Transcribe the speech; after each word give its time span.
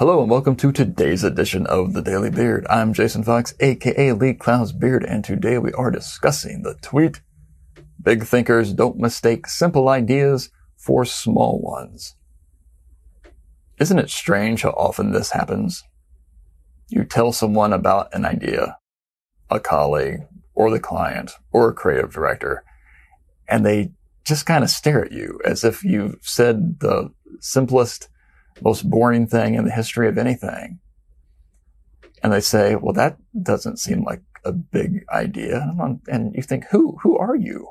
Hello 0.00 0.22
and 0.22 0.30
welcome 0.30 0.56
to 0.56 0.72
today's 0.72 1.24
edition 1.24 1.66
of 1.66 1.92
the 1.92 2.00
Daily 2.00 2.30
Beard. 2.30 2.66
I'm 2.70 2.94
Jason 2.94 3.22
Fox, 3.22 3.52
aka 3.60 4.12
Lee 4.12 4.32
Clow's 4.32 4.72
Beard, 4.72 5.04
and 5.04 5.22
today 5.22 5.58
we 5.58 5.74
are 5.74 5.90
discussing 5.90 6.62
the 6.62 6.72
tweet 6.80 7.20
Big 8.02 8.24
thinkers 8.24 8.72
don't 8.72 8.96
mistake 8.96 9.46
simple 9.46 9.90
ideas 9.90 10.48
for 10.78 11.04
small 11.04 11.60
ones. 11.60 12.16
Isn't 13.78 13.98
it 13.98 14.08
strange 14.08 14.62
how 14.62 14.70
often 14.70 15.12
this 15.12 15.32
happens? 15.32 15.84
You 16.88 17.04
tell 17.04 17.30
someone 17.30 17.74
about 17.74 18.08
an 18.14 18.24
idea, 18.24 18.78
a 19.50 19.60
colleague, 19.60 20.20
or 20.54 20.70
the 20.70 20.80
client, 20.80 21.32
or 21.52 21.68
a 21.68 21.74
creative 21.74 22.10
director, 22.10 22.64
and 23.46 23.66
they 23.66 23.92
just 24.24 24.46
kind 24.46 24.64
of 24.64 24.70
stare 24.70 25.04
at 25.04 25.12
you 25.12 25.38
as 25.44 25.62
if 25.62 25.84
you've 25.84 26.16
said 26.22 26.80
the 26.80 27.12
simplest 27.40 28.08
most 28.62 28.88
boring 28.88 29.26
thing 29.26 29.54
in 29.54 29.64
the 29.64 29.70
history 29.70 30.08
of 30.08 30.18
anything. 30.18 30.78
And 32.22 32.32
they 32.32 32.40
say, 32.40 32.76
well, 32.76 32.92
that 32.94 33.16
doesn't 33.42 33.78
seem 33.78 34.04
like 34.04 34.22
a 34.44 34.52
big 34.52 35.04
idea. 35.10 35.74
And 36.08 36.34
you 36.34 36.42
think, 36.42 36.66
who, 36.70 36.98
who 37.02 37.16
are 37.16 37.36
you? 37.36 37.68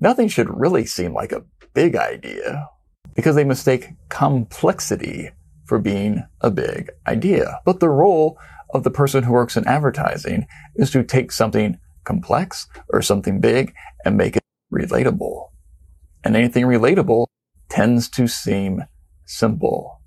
Nothing 0.00 0.28
should 0.28 0.50
really 0.50 0.84
seem 0.84 1.14
like 1.14 1.32
a 1.32 1.44
big 1.74 1.96
idea 1.96 2.68
because 3.14 3.34
they 3.34 3.44
mistake 3.44 3.90
complexity 4.08 5.30
for 5.64 5.78
being 5.78 6.24
a 6.40 6.50
big 6.50 6.90
idea. 7.06 7.60
But 7.64 7.80
the 7.80 7.88
role 7.88 8.38
of 8.74 8.84
the 8.84 8.90
person 8.90 9.22
who 9.22 9.32
works 9.32 9.56
in 9.56 9.66
advertising 9.66 10.46
is 10.74 10.90
to 10.90 11.02
take 11.02 11.32
something 11.32 11.78
complex 12.04 12.66
or 12.88 13.00
something 13.00 13.40
big 13.40 13.74
and 14.04 14.16
make 14.16 14.36
it 14.36 14.42
relatable. 14.72 15.50
And 16.24 16.36
anything 16.36 16.64
relatable 16.64 17.26
tends 17.68 18.08
to 18.10 18.26
seem 18.26 18.84
simple. 19.24 20.01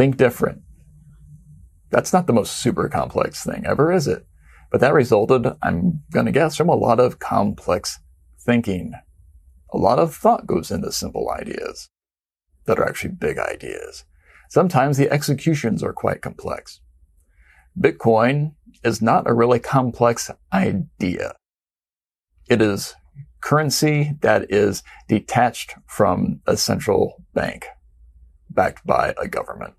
Think 0.00 0.16
different. 0.16 0.62
That's 1.90 2.10
not 2.10 2.26
the 2.26 2.32
most 2.32 2.56
super 2.56 2.88
complex 2.88 3.44
thing 3.44 3.66
ever, 3.66 3.92
is 3.92 4.08
it? 4.08 4.24
But 4.70 4.80
that 4.80 4.94
resulted, 4.94 5.46
I'm 5.62 6.04
going 6.10 6.24
to 6.24 6.32
guess, 6.32 6.56
from 6.56 6.70
a 6.70 6.74
lot 6.74 6.98
of 6.98 7.18
complex 7.18 7.98
thinking. 8.40 8.94
A 9.74 9.76
lot 9.76 9.98
of 9.98 10.14
thought 10.14 10.46
goes 10.46 10.70
into 10.70 10.90
simple 10.90 11.28
ideas 11.30 11.90
that 12.64 12.78
are 12.78 12.88
actually 12.88 13.10
big 13.10 13.36
ideas. 13.36 14.06
Sometimes 14.48 14.96
the 14.96 15.10
executions 15.10 15.82
are 15.82 15.92
quite 15.92 16.22
complex. 16.22 16.80
Bitcoin 17.78 18.54
is 18.82 19.02
not 19.02 19.28
a 19.28 19.34
really 19.34 19.58
complex 19.58 20.30
idea. 20.50 21.34
It 22.48 22.62
is 22.62 22.94
currency 23.42 24.12
that 24.22 24.50
is 24.50 24.82
detached 25.08 25.74
from 25.86 26.40
a 26.46 26.56
central 26.56 27.22
bank 27.34 27.66
backed 28.48 28.86
by 28.86 29.12
a 29.18 29.28
government. 29.28 29.74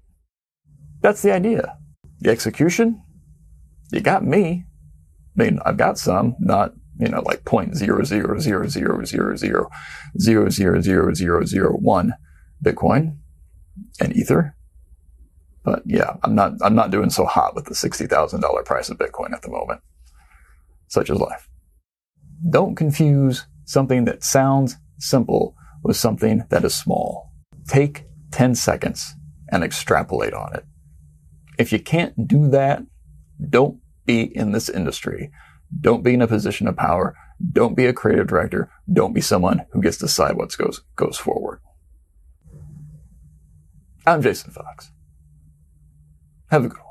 That's 1.02 1.22
the 1.22 1.34
idea. 1.34 1.78
The 2.20 2.30
execution, 2.30 3.02
you 3.92 4.02
got 4.02 4.24
me. 4.24 4.66
I 5.38 5.44
mean, 5.44 5.60
I've 5.66 5.78
got 5.78 5.98
some, 5.98 6.36
not, 6.40 6.74
you 7.00 7.08
know, 7.08 7.22
like 7.22 7.46
point 7.46 7.76
zero 7.76 8.04
zero 8.04 8.40
zero 8.40 8.68
zero 8.68 9.06
zero 9.06 9.36
zero 9.36 9.68
zero 10.20 10.50
zero 10.50 10.82
zero 10.82 11.14
zero 11.14 11.46
zero 11.46 11.72
one 11.74 12.14
Bitcoin 12.64 13.18
and 14.00 14.16
Ether. 14.16 14.56
But 15.64 15.84
yeah, 15.86 16.16
I'm 16.24 16.36
not, 16.36 16.54
I'm 16.62 16.76
not 16.76 16.92
doing 16.92 17.10
so 17.10 17.26
hot 17.26 17.56
with 17.56 17.66
the 17.66 17.74
$60,000 17.74 18.66
price 18.66 18.90
of 18.90 18.98
Bitcoin 18.98 19.34
at 19.34 19.42
the 19.42 19.50
moment. 19.50 19.82
Such 20.88 21.10
is 21.10 21.20
life. 21.20 21.48
Don't 22.50 22.76
confuse 22.76 23.46
something 23.66 24.06
that 24.06 24.24
sounds 24.24 24.78
simple 25.00 25.56
with 25.84 25.98
something 25.98 26.44
that 26.50 26.66
is 26.66 26.74
small. 26.74 27.32
Take 27.68 28.06
10 28.32 28.56
seconds 28.56 29.14
and 29.52 29.64
extrapolate 29.64 30.34
on 30.34 30.56
it. 30.56 30.66
If 31.62 31.72
you 31.72 31.78
can't 31.78 32.28
do 32.28 32.48
that, 32.48 32.82
don't 33.40 33.80
be 34.08 34.36
in 34.36 34.52
this 34.52 34.68
industry. 34.68 35.30
Don't 35.80 36.04
be 36.04 36.16
in 36.16 36.24
a 36.24 36.28
position 36.28 36.68
of 36.68 36.76
power. 36.76 37.16
Don't 37.54 37.76
be 37.76 37.86
a 37.86 37.94
creative 37.94 38.26
director. 38.26 38.72
Don't 38.92 39.14
be 39.14 39.22
someone 39.22 39.68
who 39.70 39.80
gets 39.80 39.98
to 39.98 40.06
decide 40.06 40.38
what 40.38 40.58
goes, 40.58 40.82
goes 40.96 41.20
forward. 41.20 41.60
I'm 44.08 44.24
Jason 44.24 44.50
Fox. 44.50 44.92
Have 46.50 46.66
a 46.66 46.68
good 46.68 46.80
one. 46.80 46.91